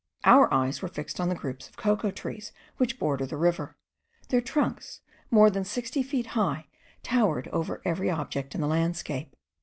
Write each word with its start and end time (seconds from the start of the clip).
Our 0.23 0.51
eyes 0.51 0.81
were 0.81 0.87
fixed 0.87 1.19
on 1.19 1.29
the 1.29 1.35
groups 1.35 1.69
of 1.69 1.77
cocoa 1.77 2.09
trees 2.09 2.51
which 2.77 2.97
border 2.97 3.27
the 3.27 3.37
river: 3.37 3.77
their 4.29 4.41
trunks, 4.41 5.01
more 5.29 5.51
than 5.51 5.63
sixty 5.63 6.01
feet 6.01 6.25
high, 6.33 6.65
towered 7.03 7.47
over 7.49 7.83
every 7.85 8.09
object 8.09 8.55
in 8.55 8.61
the 8.61 8.67
landscape. 8.67 9.35